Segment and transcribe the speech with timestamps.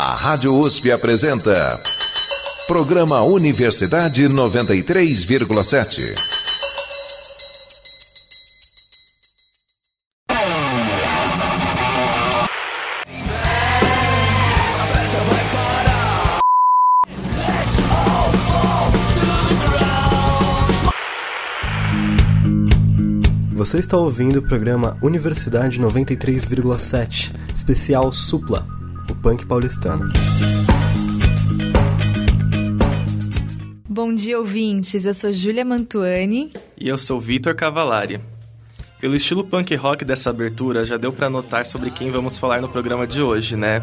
[0.00, 1.82] A Rádio USP apresenta.
[2.68, 6.14] Programa Universidade 93,7.
[23.52, 28.77] Você está ouvindo o programa Universidade 93,7, especial Supla,
[29.18, 30.10] punk paulistano.
[33.88, 35.04] Bom dia, ouvintes.
[35.04, 36.52] Eu sou Júlia Mantuani.
[36.78, 38.20] E eu sou Vitor Cavalari.
[39.00, 42.68] Pelo estilo punk rock dessa abertura, já deu para notar sobre quem vamos falar no
[42.68, 43.82] programa de hoje, né?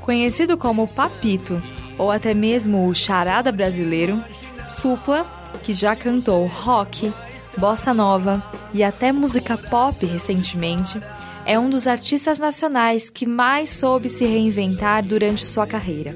[0.00, 1.62] Conhecido como Papito,
[1.98, 4.22] ou até mesmo o Charada Brasileiro,
[4.66, 5.26] Supla,
[5.62, 7.12] que já cantou rock,
[7.56, 8.42] bossa nova
[8.74, 11.00] e até música pop recentemente,
[11.44, 16.14] é um dos artistas nacionais que mais soube se reinventar durante sua carreira.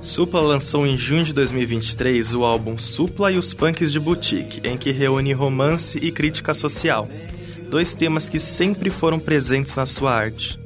[0.00, 4.76] Supla lançou em junho de 2023 o álbum Supla e os Punks de Boutique, em
[4.76, 7.08] que reúne romance e crítica social,
[7.68, 10.60] dois temas que sempre foram presentes na sua arte.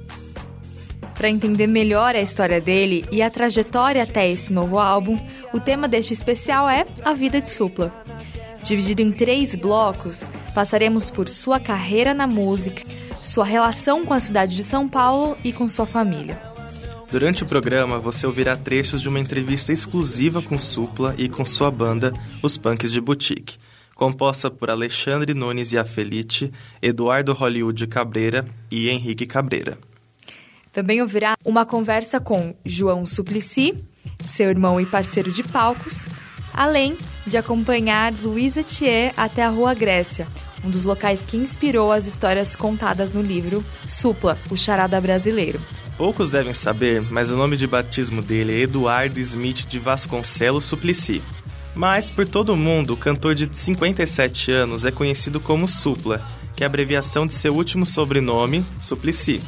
[1.14, 5.18] Para entender melhor a história dele e a trajetória até esse novo álbum,
[5.52, 7.92] o tema deste especial é a vida de Supla.
[8.62, 12.82] Dividido em três blocos, passaremos por sua carreira na música,
[13.22, 16.38] sua relação com a cidade de São Paulo e com sua família.
[17.10, 21.70] Durante o programa, você ouvirá trechos de uma entrevista exclusiva com Supla e com sua
[21.70, 23.58] banda, Os Punks de Boutique,
[23.96, 29.76] composta por Alexandre Nunes e Afelite, Eduardo Hollywood Cabreira e Henrique Cabreira.
[30.70, 33.74] Também ouvirá uma conversa com João Suplicy,
[34.24, 36.06] seu irmão e parceiro de palcos,
[36.60, 40.28] além de acompanhar Luísa Thier até a Rua Grécia,
[40.62, 45.58] um dos locais que inspirou as histórias contadas no livro Supla, o Charada Brasileiro.
[45.96, 51.22] Poucos devem saber, mas o nome de batismo dele é Eduardo Smith de Vasconcelos Suplicy.
[51.74, 56.22] Mas, por todo o mundo, o cantor de 57 anos é conhecido como Supla,
[56.54, 59.40] que é a abreviação de seu último sobrenome, Suplicy.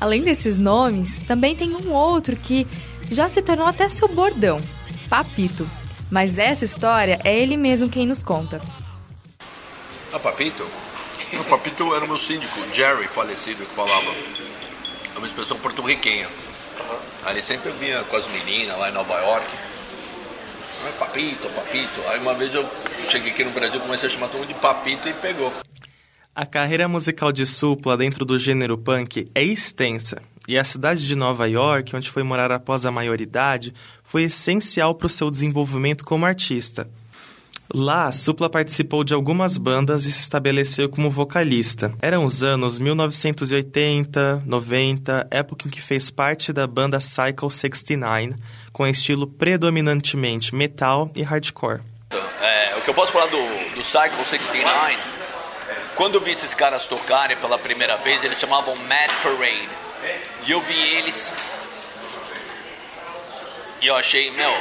[0.00, 2.64] Além desses nomes, também tem um outro que
[3.10, 4.60] já se tornou até seu bordão,
[5.08, 5.68] Papito.
[6.12, 8.60] Mas essa história é ele mesmo quem nos conta.
[10.12, 10.62] Ah, Papito?
[11.32, 14.12] O Papito era o meu síndico, Jerry, falecido, que falava.
[15.14, 16.28] É uma expressão porto-riquenha.
[17.24, 19.46] Aí ele sempre vinha com as meninas lá em Nova York.
[20.98, 22.02] Papito, Papito.
[22.08, 22.68] Aí uma vez eu
[23.08, 25.50] cheguei aqui no Brasil, comecei a chamar todo mundo de Papito e pegou.
[26.34, 31.14] A carreira musical de Supla dentro do gênero punk é extensa, e a cidade de
[31.14, 33.72] Nova York, onde foi morar após a maioridade,
[34.02, 36.88] foi essencial para o seu desenvolvimento como artista.
[37.74, 41.94] Lá, Supla participou de algumas bandas e se estabeleceu como vocalista.
[42.02, 48.34] Eram os anos 1980, 90, época em que fez parte da banda Cycle 69,
[48.72, 51.80] com estilo predominantemente metal e hardcore.
[52.42, 54.96] É, o que eu posso falar do, do Cycle 69,
[55.94, 59.91] quando eu vi esses caras tocarem pela primeira vez, eles chamavam Mad Parade.
[60.46, 61.30] E eu vi eles
[63.82, 64.52] e eu achei, meu,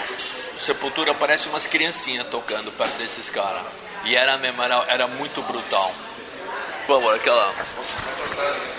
[0.58, 3.62] Sepultura parece umas criancinhas tocando perto desses caras.
[4.04, 5.94] E era mesmo, era, era muito brutal.
[6.88, 7.54] Vamos, aquela.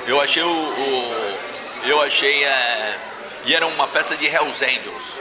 [0.04, 0.50] Eu achei o.
[0.50, 1.38] o
[1.86, 2.42] eu achei.
[2.42, 2.98] É...
[3.44, 5.20] E era uma festa de Hells Angels.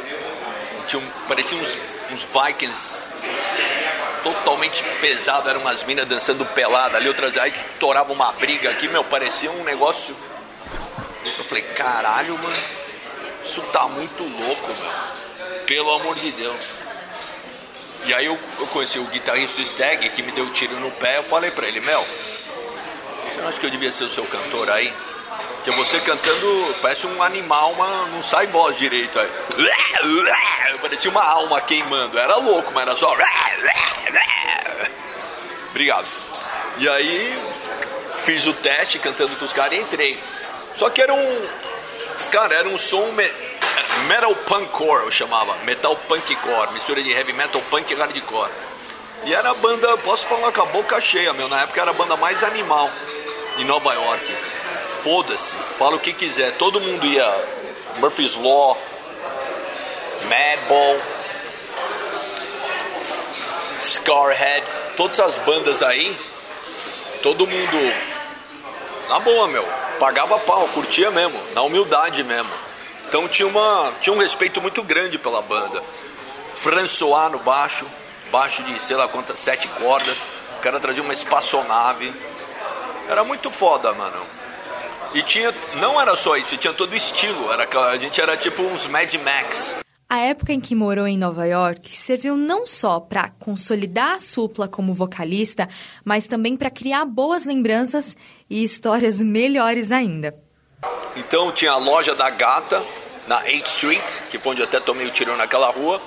[0.88, 1.78] Tinha parecia uns,
[2.12, 3.02] uns Vikings
[4.24, 9.04] totalmente pesado, eram umas minas dançando pelada ali, outras aí estourava uma briga aqui, meu,
[9.04, 10.16] parecia um negócio.
[11.24, 12.64] Eu falei, caralho, mano,
[13.44, 15.66] isso tá muito louco, meu.
[15.66, 16.70] Pelo amor de Deus.
[18.06, 21.18] E aí eu, eu conheci o guitarrista Stag, que me deu um tiro no pé,
[21.18, 22.04] eu falei pra ele, Mel,
[23.32, 24.92] você não acha que eu devia ser o seu cantor aí?
[25.56, 29.30] Porque você cantando parece um animal, mas não sai voz direito aí.
[30.82, 32.18] Parecia uma alma queimando.
[32.18, 33.16] Era louco, mas era só.
[35.70, 36.08] Obrigado.
[36.78, 37.40] E aí
[38.24, 40.20] fiz o teste cantando com os caras e entrei.
[40.82, 41.48] Só que era um.
[42.32, 43.32] Cara, era um som me,
[44.08, 45.56] metal punkcore, eu chamava.
[45.58, 48.50] Metal punkcore, mistura de heavy metal punk e hardcore.
[49.24, 51.48] E era a banda, posso falar com a boca cheia, meu.
[51.48, 52.90] Na época era a banda mais animal
[53.60, 54.26] em Nova York.
[55.04, 56.58] Foda-se, fala o que quiser.
[56.58, 57.32] Todo mundo ia.
[57.98, 58.76] Murphy's Law,
[60.24, 61.00] Madball,
[63.80, 64.66] Scarhead,
[64.98, 66.20] todas as bandas aí,
[67.22, 67.94] todo mundo.
[69.10, 69.81] Na boa, meu.
[70.02, 72.50] Pagava pau, curtia mesmo, na humildade mesmo.
[73.08, 75.80] Então tinha, uma, tinha um respeito muito grande pela banda.
[76.56, 77.86] François no baixo,
[78.32, 80.18] baixo de sei lá quantas, sete cordas.
[80.58, 82.12] O cara trazia uma espaçonave.
[83.08, 84.26] Era muito foda, mano.
[85.14, 87.52] E tinha, não era só isso, tinha todo o estilo.
[87.52, 89.76] Era, a gente era tipo uns Mad Max.
[90.14, 94.68] A época em que morou em Nova York serviu não só para consolidar a Supla
[94.68, 95.70] como vocalista,
[96.04, 98.14] mas também para criar boas lembranças
[98.52, 100.36] e histórias melhores ainda.
[101.16, 102.84] Então tinha a loja da gata
[103.26, 106.02] na 8th Street, que foi onde eu até tomei o tirão naquela rua.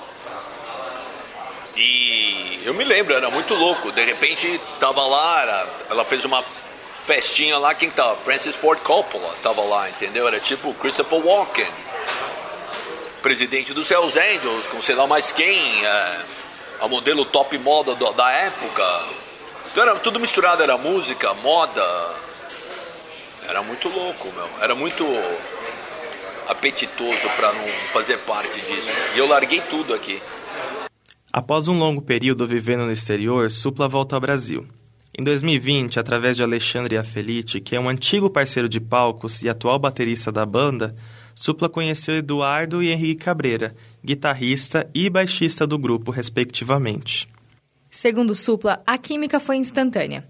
[1.75, 3.91] E eu me lembro, era muito louco.
[3.91, 8.15] De repente tava lá, era, ela fez uma festinha lá, quem tava?
[8.17, 10.27] Francis Ford Coppola tava lá, entendeu?
[10.27, 11.67] Era tipo Christopher Walken
[13.23, 16.19] presidente dos Hells Angels, com sei lá mais quem, é,
[16.79, 19.01] a modelo top moda do, da época.
[19.71, 21.83] Então era tudo misturado, era música, moda.
[23.47, 24.49] Era muito louco, meu.
[24.61, 25.03] Era muito
[26.47, 28.89] apetitoso para não fazer parte disso.
[29.15, 30.21] E eu larguei tudo aqui.
[31.31, 34.65] Após um longo período vivendo no exterior, Supla volta ao Brasil.
[35.17, 39.79] Em 2020, através de Alexandre Afelite, que é um antigo parceiro de palcos e atual
[39.79, 40.95] baterista da banda,
[41.33, 47.27] Supla conheceu Eduardo e Henrique Cabreira, guitarrista e baixista do grupo, respectivamente.
[47.91, 50.27] Segundo Supla, a química foi instantânea.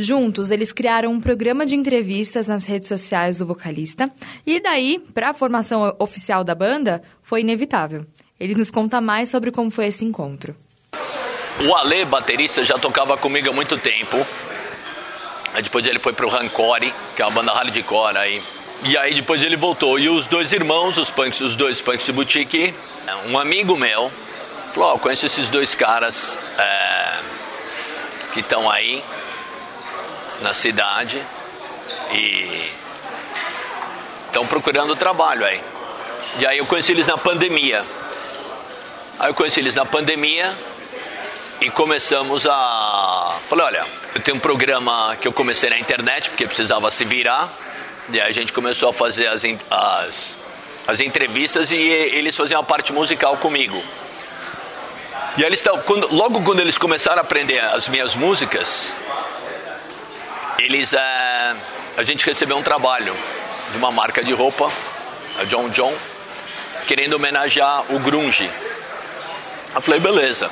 [0.00, 4.08] Juntos, eles criaram um programa de entrevistas nas redes sociais do vocalista,
[4.46, 8.06] e daí, para a formação oficial da banda, foi inevitável.
[8.38, 10.54] Ele nos conta mais sobre como foi esse encontro.
[11.66, 14.24] O Ale, baterista, já tocava comigo há muito tempo.
[15.52, 18.40] Aí depois ele foi pro Rancore, que é uma banda hardcore aí,
[18.84, 19.98] e aí depois ele voltou.
[19.98, 22.72] E os dois irmãos, os punks, os dois punks de boutique,
[23.26, 24.12] um amigo meu
[24.72, 27.18] falou, oh, conheço esses dois caras é,
[28.32, 29.02] que estão aí
[30.42, 31.24] na cidade
[32.12, 32.70] e
[34.26, 35.60] estão procurando trabalho aí.
[36.38, 37.84] E aí eu conheci eles na pandemia.
[39.18, 40.54] Aí eu conheci eles na pandemia
[41.60, 43.36] e começamos a.
[43.48, 47.52] Falei, olha, eu tenho um programa que eu comecei na internet porque precisava se virar.
[48.10, 50.36] E aí a gente começou a fazer as, as,
[50.86, 53.82] as entrevistas e eles faziam a parte musical comigo.
[55.36, 58.92] E eles quando, logo quando eles começaram a aprender as minhas músicas,
[60.58, 61.56] eles é,
[61.96, 63.14] a gente recebeu um trabalho
[63.72, 64.70] de uma marca de roupa,
[65.38, 65.94] a John John,
[66.86, 68.50] querendo homenagear o grunge.
[69.74, 70.50] Eu falei, beleza.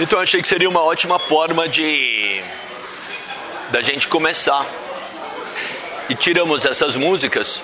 [0.00, 2.40] Então achei que seria uma ótima forma de
[3.70, 4.64] da gente começar
[6.08, 7.62] e tiramos essas músicas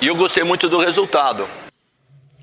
[0.00, 1.46] e eu gostei muito do resultado.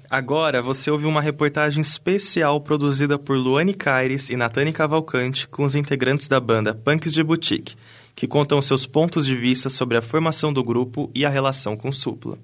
[0.10, 5.76] Agora você ouve uma reportagem especial produzida por Luane Caires e Natane Cavalcante com os
[5.76, 7.76] integrantes da banda Punks de Boutique,
[8.18, 11.92] que contam seus pontos de vista sobre a formação do grupo e a relação com
[11.92, 12.40] Supla.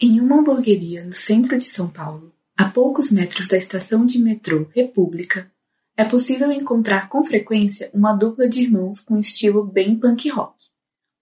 [0.00, 4.66] Em uma hamburgueria no centro de São Paulo, a poucos metros da estação de metrô
[4.74, 5.48] República,
[5.96, 10.72] é possível encontrar com frequência uma dupla de irmãos com estilo bem punk rock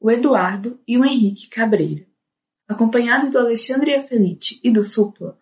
[0.00, 2.06] o Eduardo e o Henrique Cabreira.
[2.66, 5.38] Acompanhados do Alexandre Afelite e do Supla,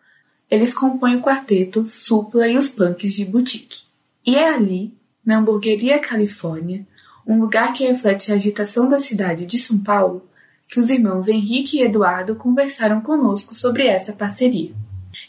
[0.51, 3.83] eles compõem o quarteto Supla e os Punks de Boutique.
[4.25, 4.93] E é ali,
[5.25, 6.85] na Hamburgueria Califórnia,
[7.29, 10.27] um lugar que reflete a agitação da cidade de São Paulo,
[10.67, 14.73] que os irmãos Henrique e Eduardo conversaram conosco sobre essa parceria.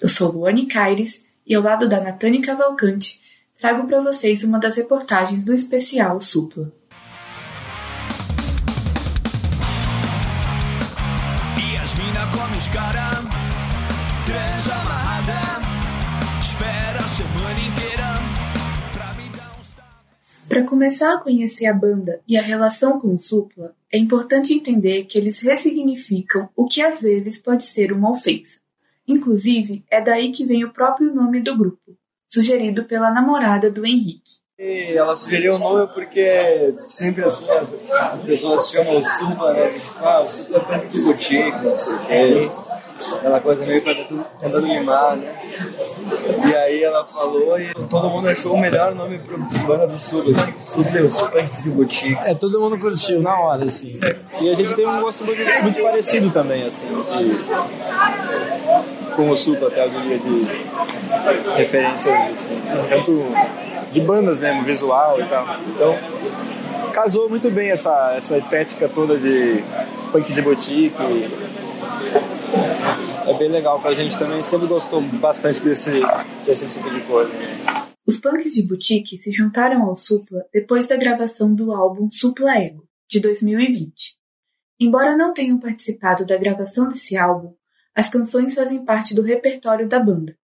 [0.01, 3.21] Eu sou Luane Caires e ao lado da Natane Cavalcante
[3.61, 6.73] trago para vocês uma das reportagens do especial Supla.
[12.57, 13.11] os cara
[20.51, 25.05] Para começar a conhecer a banda e a relação com o Supla, é importante entender
[25.05, 28.59] que eles ressignificam o que às vezes pode ser uma ofensa.
[29.07, 34.41] Inclusive, é daí que vem o próprio nome do grupo, sugerido pela namorada do Henrique.
[34.59, 37.73] E ela sugeriu o nome porque sempre assim as,
[38.13, 39.79] as pessoas chamam o Supla, né?
[39.79, 41.05] Tipo, ah, o Supla é punk de
[41.63, 42.51] não sei o quê.
[43.15, 45.35] Aquela coisa meio pra tentando limar, né?
[46.49, 50.35] E aí ela falou e todo mundo achou o melhor nome pro banda do Supla,
[50.35, 52.19] tipo, Supla os Punks de boutique.
[52.25, 53.99] É, todo mundo curtiu na hora, assim.
[54.41, 57.45] E a gente tem um gosto muito, muito parecido também, assim, de,
[59.15, 60.49] com o Supla, até eu diria, de
[61.57, 63.25] referências, assim, tanto
[63.93, 65.47] de bandas mesmo, visual e tal.
[65.69, 65.99] Então,
[66.91, 69.63] casou muito bem essa, essa estética toda de
[70.13, 70.97] punk de boutique.
[73.31, 76.01] É bem legal pra gente também, sempre gostou bastante desse,
[76.45, 77.31] desse tipo de coisa.
[78.05, 82.89] Os punks de boutique se juntaram ao Supla depois da gravação do álbum Supla Ego,
[83.09, 84.19] de 2020.
[84.81, 87.55] Embora não tenham participado da gravação desse álbum,
[87.95, 90.37] as canções fazem parte do repertório da banda.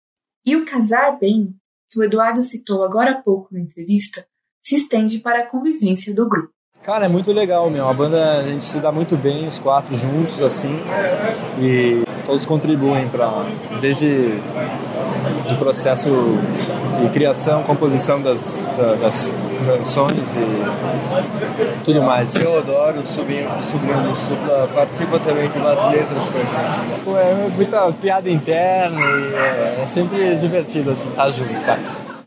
[0.46, 1.56] E o Casar Bem
[1.90, 4.26] que o Eduardo citou agora há pouco na entrevista
[4.62, 6.54] se estende para a convivência do grupo.
[6.82, 7.88] Cara, é muito legal, meu.
[7.88, 10.78] A banda, a gente se dá muito bem, os quatro juntos, assim.
[11.60, 13.44] E todos contribuem para
[13.80, 14.40] desde
[15.48, 16.08] do processo
[17.00, 18.66] de criação, composição das,
[19.00, 19.30] das
[19.66, 22.34] canções e tudo mais.
[22.34, 27.00] Eu adoro, o sobrinho, do Supla participa também de umas letras com a gente.
[27.04, 31.82] Pô, é muita piada interna e é, é sempre divertido, assim, estar tá junto, sabe?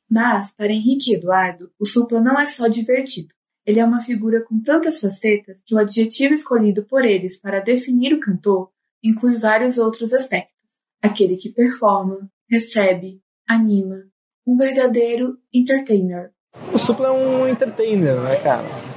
[0.10, 3.30] Mas, para Henrique e Eduardo, o Supla não é só divertido.
[3.70, 8.16] Ele é uma figura com tantas facetas que o adjetivo escolhido por eles para definir
[8.16, 8.72] o cantor
[9.04, 10.82] inclui vários outros aspectos.
[11.00, 12.18] Aquele que performa,
[12.50, 14.06] recebe, anima,
[14.44, 16.32] um verdadeiro entertainer.
[16.74, 18.89] O Supla é um entertainer, né, cara?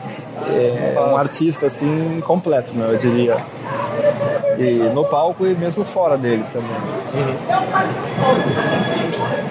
[0.49, 3.37] É um artista assim completo, né, eu diria.
[4.59, 6.71] E no palco e mesmo fora deles também.
[6.71, 7.37] Uhum.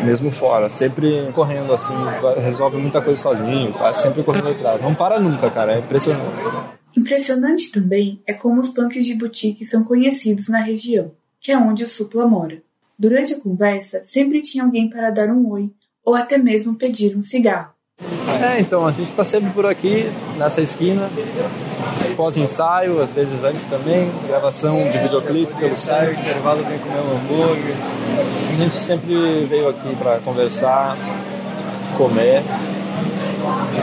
[0.05, 1.93] Mesmo fora, sempre correndo assim,
[2.43, 4.81] resolve muita coisa sozinho, sempre correndo atrás.
[4.81, 6.41] Não para nunca, cara, é impressionante.
[6.95, 11.83] Impressionante também é como os punks de boutique são conhecidos na região, que é onde
[11.83, 12.61] o Supla mora.
[12.97, 15.71] Durante a conversa, sempre tinha alguém para dar um oi
[16.03, 17.71] ou até mesmo pedir um cigarro.
[18.41, 21.09] É, então, a gente está sempre por aqui, nessa esquina,
[22.15, 27.75] pós-ensaio, às vezes antes também, gravação de videoclipe pelo ensaio, intervalo vem comer um hambúrguer.
[28.49, 30.97] A gente sempre veio aqui para conversar,
[31.97, 32.43] comer.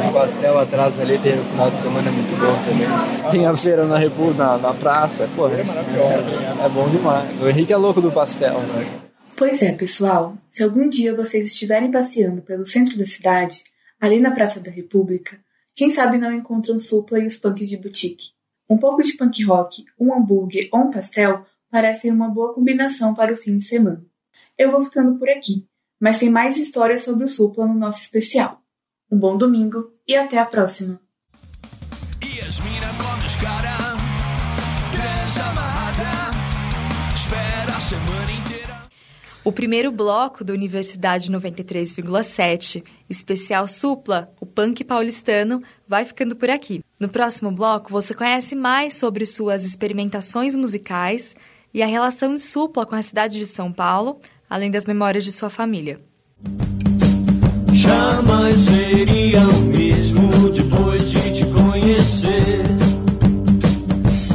[0.08, 3.30] O pastel atrás ali tem no final de semana é muito bom também.
[3.30, 7.28] Tem a feira na, Repu, na, na praça, pô, é, é bom demais.
[7.40, 8.86] O Henrique é louco do pastel, né?
[9.36, 10.34] Pois é, pessoal.
[10.50, 13.62] Se algum dia vocês estiverem passeando pelo centro da cidade,
[14.00, 15.38] ali na Praça da República,
[15.74, 18.32] quem sabe não encontram supla e os punks de boutique.
[18.68, 23.32] Um pouco de punk rock, um hambúrguer ou um pastel parecem uma boa combinação para
[23.32, 24.04] o fim de semana.
[24.56, 25.66] Eu vou ficando por aqui,
[26.00, 28.60] mas tem mais histórias sobre o supla no nosso especial.
[29.10, 31.00] Um bom domingo e até a próxima!
[39.48, 46.84] O primeiro bloco do Universidade 93,7, especial Supla, o punk paulistano, vai ficando por aqui.
[47.00, 51.34] No próximo bloco, você conhece mais sobre suas experimentações musicais
[51.72, 55.32] e a relação de Supla com a cidade de São Paulo, além das memórias de
[55.32, 55.98] sua família.
[57.72, 62.64] Jamais seria o mesmo depois de te conhecer.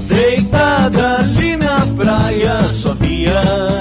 [0.08, 3.73] Deitada ali na praia, só via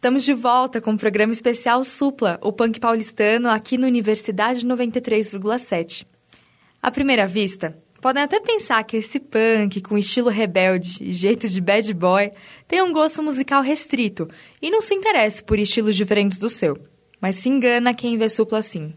[0.00, 6.06] Estamos de volta com o programa especial Supla, o punk paulistano, aqui no Universidade 93,7.
[6.80, 11.60] À primeira vista, podem até pensar que esse punk com estilo rebelde e jeito de
[11.60, 12.32] bad boy
[12.66, 14.26] tem um gosto musical restrito
[14.62, 16.78] e não se interessa por estilos diferentes do seu.
[17.20, 18.94] Mas se engana quem vê Supla assim.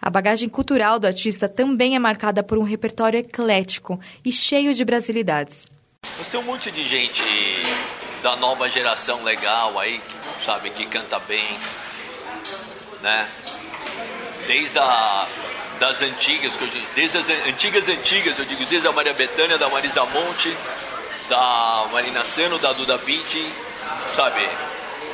[0.00, 4.84] A bagagem cultural do artista também é marcada por um repertório eclético e cheio de
[4.84, 5.68] brasilidades.
[6.18, 7.22] Você tem um monte de gente
[8.22, 11.58] da nova geração legal aí, que, sabe, que canta bem,
[13.02, 13.28] né?
[14.46, 15.26] Desde a,
[15.80, 16.52] das antigas,
[16.94, 20.56] desde as antigas antigas, eu digo, desde a Maria Bethânia, da Marisa Monte,
[21.28, 23.44] da Marina Seno, da Duda Beat,
[24.14, 24.48] sabe?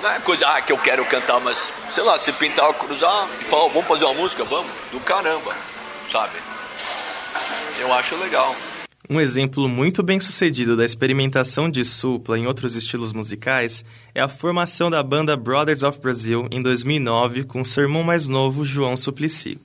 [0.02, 3.44] Não é coisa ah, que eu quero cantar, mas sei lá, se pintar, cruzar e
[3.44, 5.54] falar, vamos fazer uma música, vamos, do caramba,
[6.10, 6.38] sabe?
[7.80, 8.54] Eu acho legal.
[9.10, 13.82] Um exemplo muito bem sucedido da experimentação de supla em outros estilos musicais
[14.14, 18.66] é a formação da banda Brothers of Brazil em 2009 com seu irmão mais novo,
[18.66, 19.58] João Suplicy.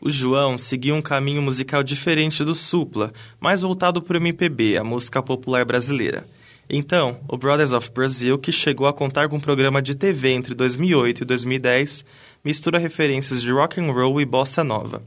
[0.00, 4.84] O João seguia um caminho musical diferente do supla, mais voltado para o MPB, a
[4.84, 6.24] música popular brasileira.
[6.70, 10.54] Então, o Brothers of Brazil, que chegou a contar com um programa de TV entre
[10.54, 12.04] 2008 e 2010,
[12.44, 15.02] mistura referências de rock and roll e bossa nova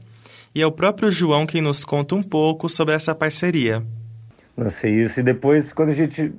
[0.54, 3.82] e é o próprio João quem nos conta um pouco sobre essa parceria.
[4.56, 6.32] Lancei isso e depois, quando a gente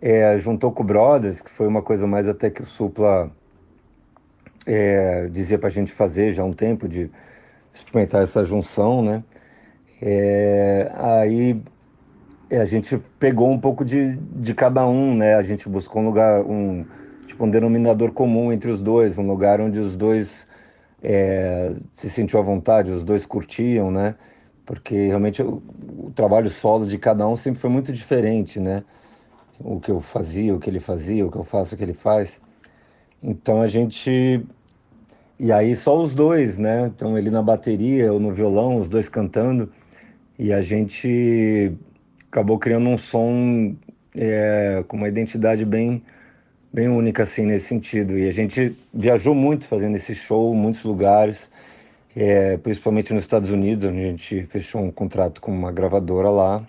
[0.00, 3.30] é, juntou com o Brothers, que foi uma coisa mais até que o Supla
[4.66, 7.10] é, dizia para a gente fazer já há um tempo, de
[7.72, 9.24] experimentar essa junção, né?
[10.00, 11.60] É, aí
[12.50, 15.34] a gente pegou um pouco de, de cada um, né?
[15.34, 16.84] A gente buscou um lugar, um,
[17.26, 20.46] tipo, um denominador comum entre os dois, um lugar onde os dois
[21.02, 24.14] é, se sentiu à vontade, os dois curtiam, né?
[24.66, 25.62] Porque realmente o,
[25.98, 28.84] o, trabalho solo de cada um sempre foi muito diferente, né?
[29.60, 31.94] O que eu fazia, o que ele fazia, o que eu faço, o que ele
[31.94, 32.40] faz.
[33.22, 34.44] Então a gente.
[35.38, 36.86] E aí só os dois, né?
[36.86, 39.72] Então ele na bateria, eu no violão, os dois cantando.
[40.38, 41.72] E a gente
[42.30, 43.74] acabou criando um som
[44.14, 46.02] é, com uma identidade bem
[46.78, 48.16] bem única assim nesse sentido.
[48.16, 51.48] E a gente viajou muito fazendo esse show, muitos lugares.
[52.16, 56.62] é, principalmente nos Estados Unidos, onde a gente fechou um contrato com uma gravadora lá.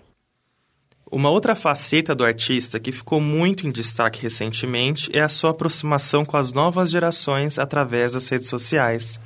[1.10, 6.24] Uma outra faceta do artista que ficou muito em destaque recentemente é a sua aproximação
[6.24, 9.18] com as novas gerações através das redes sociais.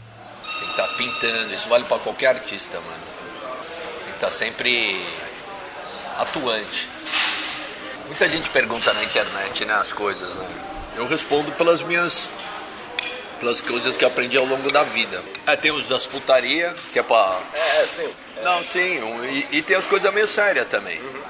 [0.59, 3.05] Tem que estar tá pintando, isso vale para qualquer artista, mano.
[3.99, 4.97] Tem que estar tá sempre
[6.19, 6.89] atuante.
[8.07, 10.74] Muita gente pergunta na internet, né, as coisas, né?
[10.97, 12.29] Eu respondo pelas minhas
[13.41, 15.23] pelas coisas que aprendi ao longo da vida.
[15.47, 17.41] É, tem os das putaria, que é pra.
[17.53, 18.09] É, sim.
[18.39, 18.43] É.
[18.43, 20.99] Não, sim, um, e, e, tem as coisas meio sérias também.
[21.01, 21.23] Uhum.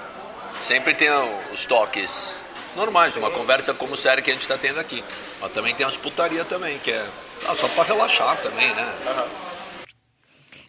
[0.62, 1.09] Sempre tem
[1.52, 2.33] os toques
[2.76, 3.18] normais, sim.
[3.18, 5.02] uma conversa como séria que a gente tá tendo aqui.
[5.40, 7.04] Mas também tem as putaria também, que é
[7.49, 8.92] ah, só pra relaxar também, né?
[9.06, 9.44] Uhum.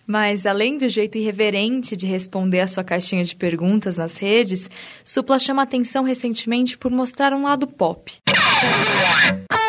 [0.07, 4.69] Mas, além do jeito irreverente de responder a sua caixinha de perguntas nas redes,
[5.03, 8.15] Supla chama atenção recentemente por mostrar um lado pop.
[8.65, 9.64] Two, one.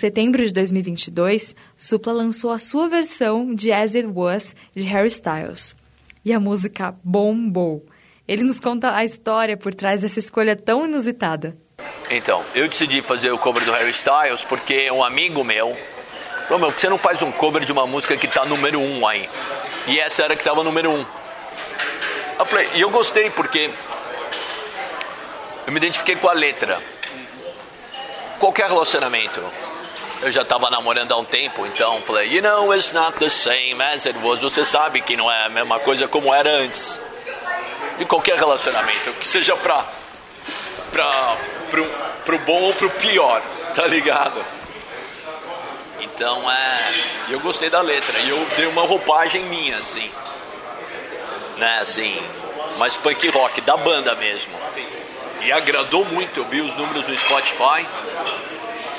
[0.00, 5.76] Setembro de 2022, Supla lançou a sua versão de As It Was de Harry Styles.
[6.24, 7.84] E a música bombou.
[8.26, 11.52] Ele nos conta a história por trás dessa escolha tão inusitada.
[12.10, 15.76] Então, eu decidi fazer o cover do Harry Styles porque um amigo meu
[16.48, 19.28] falou: Meu, você não faz um cover de uma música que tá número um aí?
[19.86, 21.04] E essa era que tava número um.
[22.38, 23.70] Eu falei, e eu gostei porque
[25.66, 26.82] eu me identifiquei com a letra.
[28.38, 29.42] Qualquer relacionamento,
[30.22, 33.82] eu já estava namorando há um tempo, então falei, you know, it's not the same
[33.82, 34.40] as it was.
[34.40, 37.00] Você sabe que não é a mesma coisa como era antes.
[37.98, 39.84] E qualquer relacionamento, que seja pra,
[40.90, 41.36] pra,
[41.70, 41.84] pro,
[42.24, 43.42] pro bom ou pro pior,
[43.74, 44.44] tá ligado?
[46.00, 46.76] Então é.
[47.30, 50.10] Eu gostei da letra e eu dei uma roupagem minha, assim.
[51.56, 52.20] Né, assim.
[52.76, 54.52] Mais punk rock, da banda mesmo.
[55.42, 57.86] E agradou muito, eu vi os números no Spotify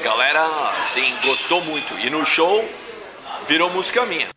[0.02, 0.46] galera,
[0.80, 1.94] assim, gostou muito.
[2.00, 2.64] E no show
[3.48, 4.28] virou música minha.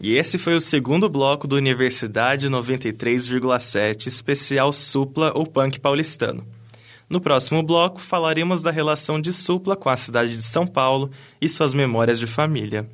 [0.00, 6.46] E esse foi o segundo bloco do Universidade 93,7 especial Supla ou Punk paulistano.
[7.08, 11.48] No próximo bloco falaremos da relação de Supla com a cidade de São Paulo e
[11.48, 12.88] suas memórias de família.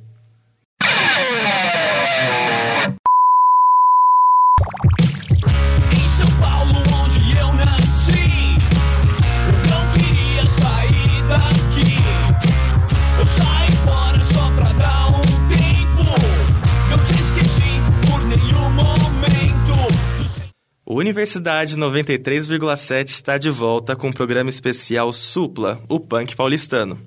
[21.09, 26.99] Universidade 93,7 está de volta com o programa especial Supla, o punk paulistano.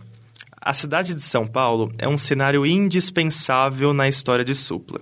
[0.61, 5.01] A cidade de São Paulo é um cenário indispensável na história de Supla.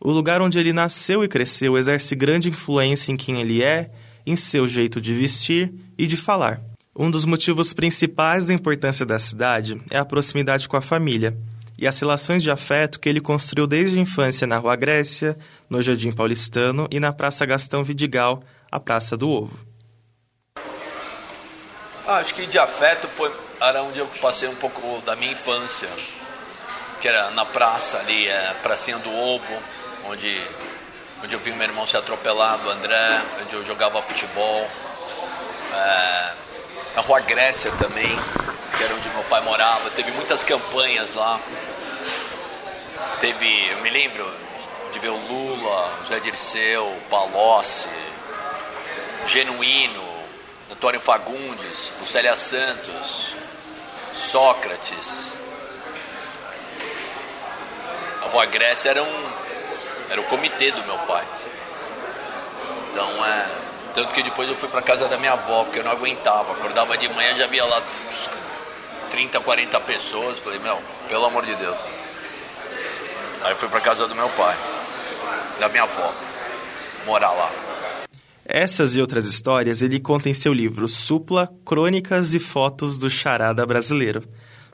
[0.00, 3.92] O lugar onde ele nasceu e cresceu exerce grande influência em quem ele é,
[4.26, 6.60] em seu jeito de vestir e de falar.
[6.96, 11.38] Um dos motivos principais da importância da cidade é a proximidade com a família
[11.78, 15.36] e as relações de afeto que ele construiu desde a infância na Rua Grécia,
[15.68, 19.58] no Jardim Paulistano e na Praça Gastão Vidigal, a Praça do Ovo.
[22.06, 25.88] Ah, acho que de afeto foi era onde eu passei um pouco da minha infância,
[27.00, 29.52] que era na praça ali, é, Pracinha do Ovo,
[30.08, 30.40] onde,
[31.22, 34.68] onde eu vi meu irmão ser atropelado, André, onde eu jogava futebol.
[35.74, 36.32] É,
[36.96, 38.18] a Rua Grécia também,
[38.76, 39.90] que era onde meu pai morava.
[39.90, 41.40] Teve muitas campanhas lá.
[43.20, 44.30] Teve, eu me lembro
[44.92, 47.88] de ver o Lula, o Zé Dirceu, Palocci,
[49.26, 50.04] Genuíno,
[50.70, 53.34] Antônio Fagundes, Lucélia Santos,
[54.12, 55.38] Sócrates.
[58.22, 59.26] A Rua Grécia era um
[60.08, 61.24] era o comitê do meu pai.
[62.90, 63.46] Então é
[63.94, 66.52] tanto que depois eu fui para casa da minha avó, porque eu não aguentava.
[66.52, 67.82] Acordava de manhã já via lá
[69.16, 70.38] 30, 40 pessoas.
[70.40, 71.78] Falei, meu, pelo amor de Deus.
[73.42, 74.54] Aí fui para casa do meu pai,
[75.58, 76.12] da minha avó,
[77.06, 77.50] morar lá.
[78.44, 83.64] Essas e outras histórias ele conta em seu livro Supla, Crônicas e Fotos do Charada
[83.64, 84.22] Brasileiro,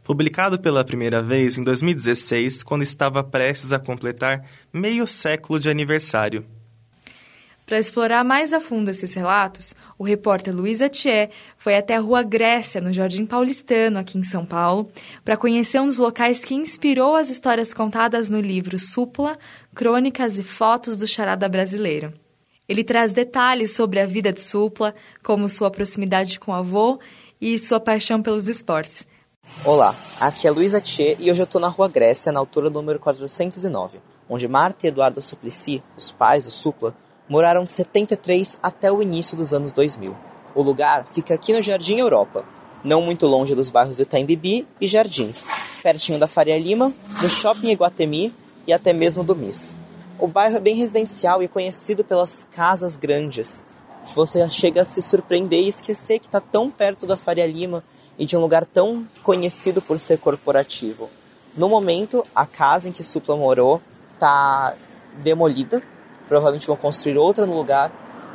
[0.02, 6.44] publicado pela primeira vez em 2016, quando estava prestes a completar meio século de aniversário.
[7.64, 12.22] Para explorar mais a fundo esses relatos, o repórter Luiz Atier foi até a Rua
[12.22, 14.90] Grécia, no Jardim Paulistano, aqui em São Paulo,
[15.24, 19.38] para conhecer um dos locais que inspirou as histórias contadas no livro Súpula,
[19.74, 22.12] Crônicas e Fotos do Charada Brasileiro.
[22.68, 26.98] Ele traz detalhes sobre a vida de Supla, como sua proximidade com o avô
[27.40, 29.06] e sua paixão pelos esportes.
[29.64, 32.98] Olá, aqui é Luísa Tchê e hoje eu estou na Rua Grécia, na altura número
[33.00, 36.94] 409, onde Marta e Eduardo Suplicy, os pais do Supla,
[37.28, 40.16] moraram de 73 até o início dos anos 2000.
[40.54, 42.44] O lugar fica aqui no Jardim Europa,
[42.84, 45.48] não muito longe dos bairros do Itaim Bibi e Jardins,
[45.82, 48.34] pertinho da Faria Lima, do Shopping Iguatemi
[48.66, 49.76] e até mesmo do MIS.
[50.18, 53.64] O bairro é bem residencial e conhecido pelas casas grandes.
[54.14, 57.82] Você chega a se surpreender e esquecer que está tão perto da Faria Lima
[58.18, 61.08] e de um lugar tão conhecido por ser corporativo.
[61.56, 63.80] No momento, a casa em que Supla morou
[64.14, 64.74] está
[65.22, 65.82] demolida.
[66.32, 67.92] Provavelmente vão construir outra no lugar.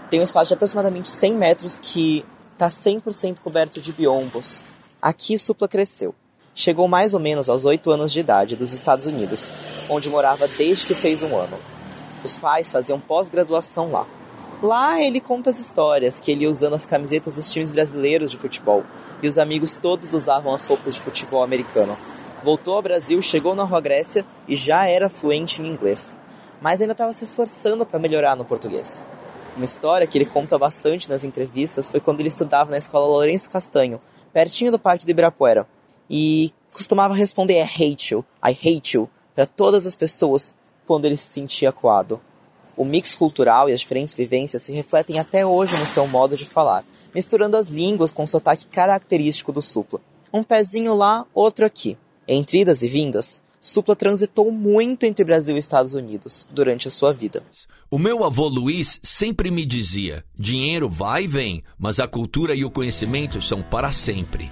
[0.07, 4.61] Tem um espaço de aproximadamente 100 metros que está 100% coberto de biombos.
[5.01, 6.13] Aqui Supla cresceu.
[6.53, 9.51] Chegou mais ou menos aos 8 anos de idade dos Estados Unidos,
[9.89, 11.57] onde morava desde que fez um ano.
[12.23, 14.05] Os pais faziam pós-graduação lá.
[14.61, 18.37] Lá ele conta as histórias que ele ia usando as camisetas dos times brasileiros de
[18.37, 18.83] futebol
[19.23, 21.97] e os amigos todos usavam as roupas de futebol americano.
[22.43, 26.15] Voltou ao Brasil, chegou na Rua Grécia e já era fluente em inglês,
[26.61, 29.07] mas ainda estava se esforçando para melhorar no português.
[29.55, 33.49] Uma história que ele conta bastante nas entrevistas foi quando ele estudava na escola Lourenço
[33.49, 33.99] Castanho,
[34.31, 35.67] pertinho do Parque do Ibirapuera,
[36.09, 40.53] e costumava responder I hate you, I hate you, para todas as pessoas
[40.85, 42.21] quando ele se sentia coado.
[42.75, 46.45] O mix cultural e as diferentes vivências se refletem até hoje no seu modo de
[46.45, 49.99] falar, misturando as línguas com o sotaque característico do Supla.
[50.31, 51.97] Um pezinho lá, outro aqui.
[52.27, 57.11] Entre idas e vindas, Supla transitou muito entre Brasil e Estados Unidos durante a sua
[57.11, 57.43] vida.
[57.89, 62.63] O meu avô Luiz sempre me dizia: dinheiro vai e vem, mas a cultura e
[62.63, 64.49] o conhecimento são para sempre.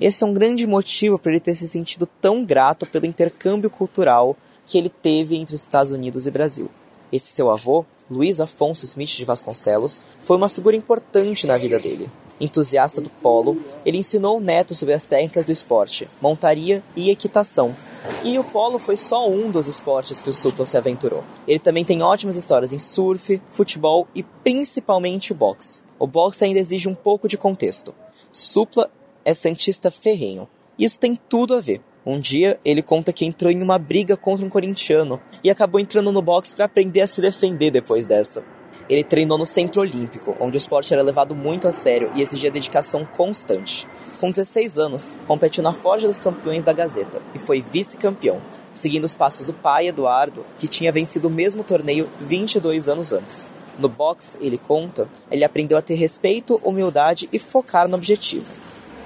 [0.00, 4.36] Esse é um grande motivo para ele ter se sentido tão grato pelo intercâmbio cultural
[4.66, 6.70] que ele teve entre Estados Unidos e Brasil.
[7.12, 12.10] Esse seu avô, Luiz Afonso Smith de Vasconcelos, foi uma figura importante na vida dele.
[12.40, 17.74] Entusiasta do polo, ele ensinou o neto sobre as técnicas do esporte, montaria e equitação.
[18.22, 21.24] E o polo foi só um dos esportes que o Supla se aventurou.
[21.46, 25.82] Ele também tem ótimas histórias em surf, futebol e principalmente o boxe.
[25.98, 27.94] O boxe ainda exige um pouco de contexto.
[28.30, 28.90] Supla
[29.24, 30.48] é santista ferrenho.
[30.78, 31.80] Isso tem tudo a ver.
[32.04, 36.12] Um dia, ele conta que entrou em uma briga contra um corintiano e acabou entrando
[36.12, 38.44] no boxe para aprender a se defender depois dessa.
[38.88, 42.50] Ele treinou no Centro Olímpico, onde o esporte era levado muito a sério e exigia
[42.50, 43.88] dedicação constante.
[44.20, 48.42] Com 16 anos, competiu na Forja dos Campeões da Gazeta e foi vice-campeão,
[48.74, 53.50] seguindo os passos do pai Eduardo, que tinha vencido o mesmo torneio 22 anos antes.
[53.78, 58.46] No boxe, ele conta, ele aprendeu a ter respeito, humildade e focar no objetivo.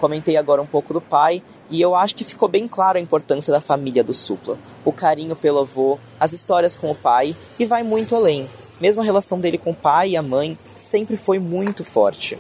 [0.01, 3.53] Comentei agora um pouco do pai e eu acho que ficou bem clara a importância
[3.53, 7.83] da família do Supla, o carinho pelo avô, as histórias com o pai e vai
[7.83, 8.49] muito além.
[8.81, 12.39] Mesmo a relação dele com o pai e a mãe sempre foi muito forte.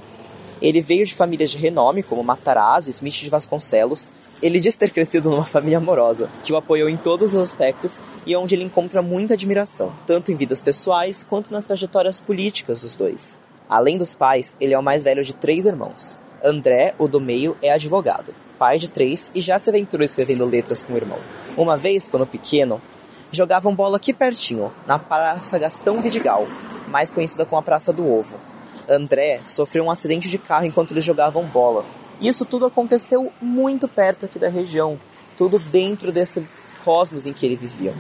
[0.60, 4.10] Ele veio de famílias de renome, como Matarazzo e Smith de Vasconcelos.
[4.42, 8.36] Ele diz ter crescido numa família amorosa, que o apoiou em todos os aspectos e
[8.36, 13.38] onde ele encontra muita admiração, tanto em vidas pessoais quanto nas trajetórias políticas dos dois.
[13.68, 16.18] Além dos pais, ele é o mais velho de três irmãos.
[16.42, 20.82] André, o do meio, é advogado, pai de três e já se aventurou escrevendo letras
[20.82, 21.18] com o irmão.
[21.56, 22.80] Uma vez, quando pequeno,
[23.30, 26.46] jogavam bola aqui pertinho, na Praça Gastão Vidigal,
[26.88, 28.36] mais conhecida como a Praça do Ovo.
[28.88, 31.84] André sofreu um acidente de carro enquanto eles jogavam bola.
[32.20, 34.98] Isso tudo aconteceu muito perto aqui da região,
[35.36, 36.46] tudo dentro desse
[36.84, 37.94] cosmos em que ele vivia.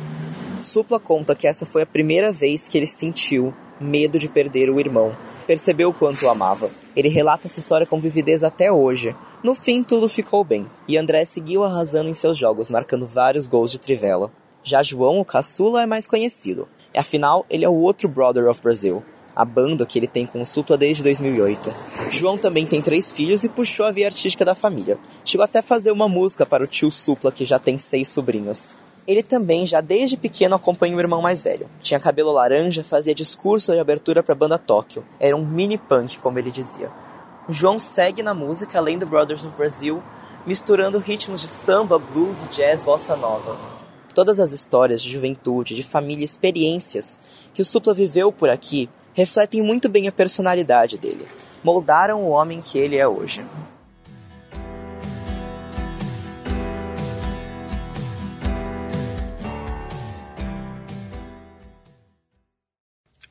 [0.60, 4.80] Supla conta que essa foi a primeira vez que ele sentiu medo de perder o
[4.80, 5.14] irmão.
[5.46, 6.70] Percebeu o quanto o amava.
[6.96, 9.14] Ele relata essa história com vividez até hoje.
[9.42, 13.70] No fim, tudo ficou bem, e André seguiu arrasando em seus jogos, marcando vários gols
[13.70, 14.32] de trivela.
[14.62, 16.68] Já João, o caçula, é mais conhecido.
[16.96, 19.04] Afinal, ele é o outro Brother of Brazil,
[19.38, 21.72] a banda que ele tem com Supla desde 2008.
[22.10, 24.98] João também tem três filhos e puxou a via artística da família.
[25.24, 28.76] Chegou até a fazer uma música para o tio Supla, que já tem seis sobrinhos.
[29.06, 31.70] Ele também, já desde pequeno, acompanha o irmão mais velho.
[31.80, 35.04] Tinha cabelo laranja, fazia discurso de abertura para a banda Tóquio.
[35.20, 36.90] Era um mini punk, como ele dizia.
[37.48, 40.02] João segue na música, além do Brothers of Brazil,
[40.44, 43.77] misturando ritmos de samba, blues e jazz bossa nova.
[44.18, 47.20] Todas as histórias de juventude, de família, experiências
[47.54, 51.24] que o Supla viveu por aqui refletem muito bem a personalidade dele.
[51.62, 53.44] Moldaram o homem que ele é hoje.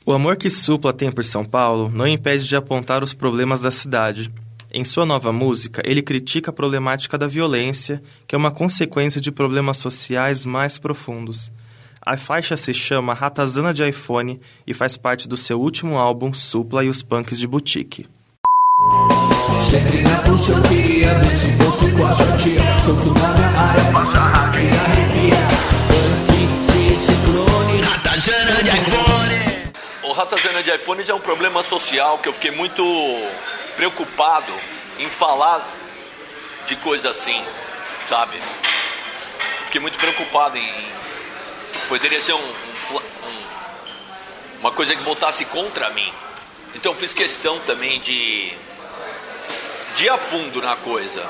[0.05, 3.71] O amor que Supla tem por São Paulo não impede de apontar os problemas da
[3.71, 4.31] cidade.
[4.77, 9.31] Em sua nova música, ele critica a problemática da violência, que é uma consequência de
[9.31, 11.51] problemas sociais mais profundos.
[11.99, 16.83] A faixa se chama Ratazana de iPhone e faz parte do seu último álbum Supla
[16.83, 18.05] e os Punks de Boutique.
[30.27, 32.83] O ratazana de iPhone já é um problema social que eu fiquei muito
[33.77, 34.51] preocupado
[34.99, 35.65] em falar
[36.67, 37.41] de coisa assim,
[38.09, 38.37] sabe?
[39.63, 40.67] Fiquei muito preocupado em.
[41.87, 42.99] Poderia ser um, um,
[44.59, 46.11] uma coisa que voltasse contra mim.
[46.75, 48.51] Então fiz questão também de.
[49.95, 51.25] de a fundo na coisa.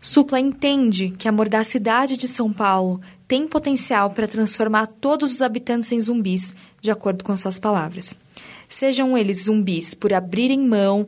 [0.00, 5.90] Supla entende que a mordacidade de São Paulo tem potencial para transformar todos os habitantes
[5.92, 8.14] em zumbis, de acordo com suas palavras.
[8.68, 11.06] Sejam eles zumbis por abrirem mão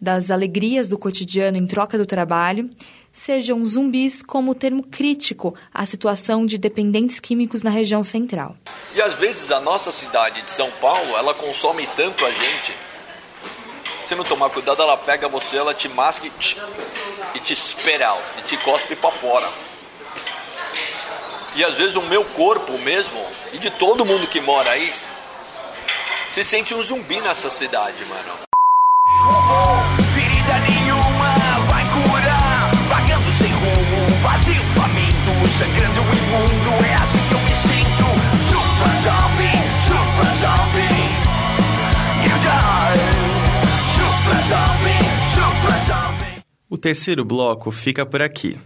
[0.00, 2.70] das alegrias do cotidiano em troca do trabalho,
[3.12, 8.56] sejam zumbis como termo crítico à situação de dependentes químicos na região central.
[8.94, 12.74] E às vezes a nossa cidade de São Paulo, ela consome tanto a gente.
[14.06, 16.56] Se não tomar cuidado, ela pega você, ela te masca e te,
[17.34, 19.67] e te espera, e te cospe para fora.
[21.58, 23.20] E às vezes o meu corpo mesmo,
[23.52, 24.92] e de todo mundo que mora aí,
[26.30, 28.38] se sente um zumbi nessa cidade, mano.
[30.14, 31.34] Ferida nenhuma
[31.68, 38.06] vai curar Vagando sem rumo, vazio, faminto Sangrando imundo, é assim que eu me sinto.
[38.46, 40.94] Super zombie, super zombie.
[42.22, 43.02] You die.
[43.96, 45.02] Super zombie,
[45.34, 46.44] super zombie.
[46.70, 48.56] O terceiro bloco fica por aqui.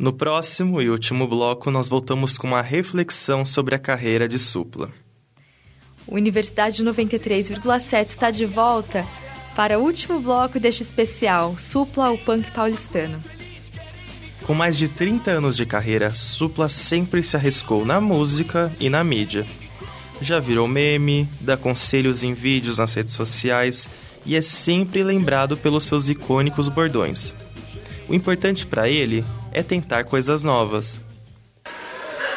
[0.00, 4.90] No próximo e último bloco, nós voltamos com uma reflexão sobre a carreira de Supla.
[6.08, 9.06] Universidade 93,7 está de volta
[9.54, 13.22] para o último bloco deste especial, Supla, o punk paulistano.
[14.46, 19.04] Com mais de 30 anos de carreira, Supla sempre se arriscou na música e na
[19.04, 19.44] mídia.
[20.18, 23.86] Já virou meme, dá conselhos em vídeos nas redes sociais
[24.24, 27.34] e é sempre lembrado pelos seus icônicos bordões.
[28.08, 31.00] O importante para ele é tentar coisas novas.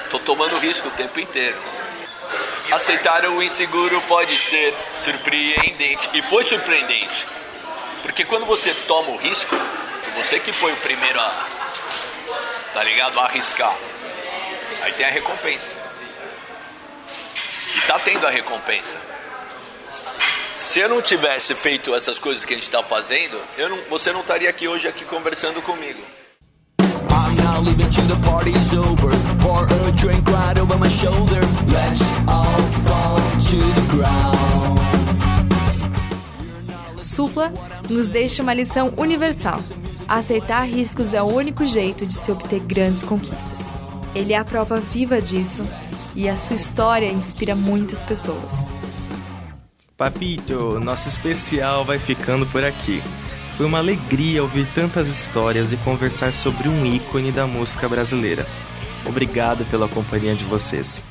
[0.09, 1.57] Tô tomando risco o tempo inteiro.
[2.71, 4.73] Aceitar o inseguro pode ser
[5.03, 6.09] surpreendente.
[6.13, 7.25] E foi surpreendente.
[8.01, 9.55] Porque quando você toma o risco,
[10.15, 11.47] você que foi o primeiro a.
[12.73, 13.19] Tá ligado?
[13.19, 13.75] A arriscar.
[14.81, 15.75] Aí tem a recompensa.
[17.75, 18.97] E tá tendo a recompensa.
[20.55, 24.21] Se eu não tivesse feito essas coisas que a gente tá fazendo, não, você não
[24.21, 26.01] estaria aqui hoje aqui conversando comigo.
[27.63, 33.57] Till the party's over Pour a drink right over my shoulder Let's all fall to
[33.57, 34.79] the ground
[37.01, 37.53] Supla
[37.89, 39.59] nos deixa uma lição universal.
[40.07, 43.73] Aceitar riscos é o único jeito de se obter grandes conquistas.
[44.15, 45.63] Ele é a prova viva disso
[46.15, 48.65] e a sua história inspira muitas pessoas.
[49.97, 53.03] Papito, nosso especial vai ficando por aqui.
[53.55, 58.47] Foi uma alegria ouvir tantas histórias e conversar sobre um ícone da música brasileira.
[59.05, 61.03] Obrigado pela companhia de vocês.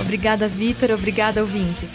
[0.00, 0.90] Obrigada, Vitor.
[0.92, 1.94] Obrigada, ouvintes.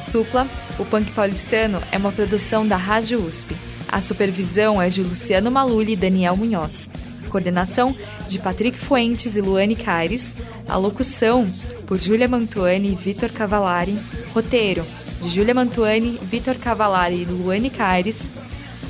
[0.00, 0.46] Supla,
[0.78, 3.56] o punk paulistano, é uma produção da Rádio USP.
[3.88, 6.88] A supervisão é de Luciano Maluli e Daniel Munhoz.
[7.32, 7.96] Coordenação
[8.28, 10.36] de Patrick Fuentes e Luane Caires.
[10.68, 11.50] A locução
[11.86, 13.98] por Júlia Mantuani e Vitor Cavalari.
[14.34, 14.84] Roteiro
[15.22, 18.28] de Júlia Mantuani, Vitor Cavalari e Luane Caires.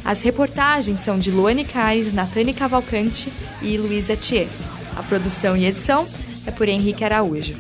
[0.05, 4.49] As reportagens são de Luane Caires, Natane Cavalcante e Luísa Thier.
[4.97, 6.09] A produção e edição
[6.45, 7.55] é por Henrique Araújo.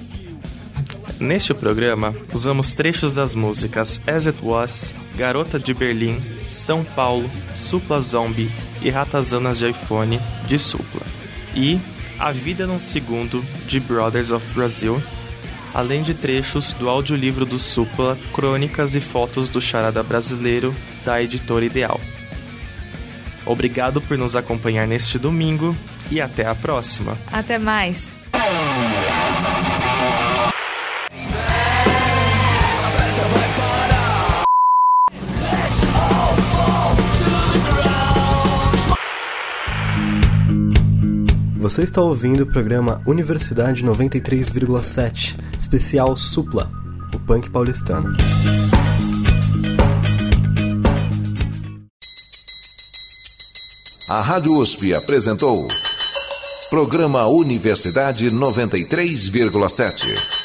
[1.20, 8.00] Neste programa, usamos trechos das músicas As It Was, Garota de Berlim, São Paulo, Supla
[8.00, 8.50] Zombie
[8.82, 11.02] e Ratazanas de iPhone, de Supla.
[11.54, 11.80] E
[12.18, 15.02] A Vida num Segundo, de Brothers of Brazil,
[15.74, 21.64] além de trechos do audiolivro do Supla, Crônicas e Fotos do Charada Brasileiro, da editora
[21.64, 22.00] Ideal.
[23.44, 25.76] Obrigado por nos acompanhar neste domingo
[26.10, 27.18] e até a próxima.
[27.32, 28.21] Até mais!
[41.72, 46.70] Você está ouvindo o programa Universidade 93,7, especial Supla,
[47.14, 48.14] o punk paulistano.
[54.06, 55.66] A Rádio USP apresentou
[56.68, 60.41] Programa Universidade 93,7.